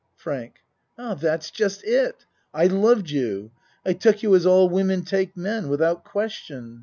[0.15, 0.55] FRANK
[0.97, 3.51] Ah, that's just it I loved you.
[3.85, 6.79] I took you as all women take men without question.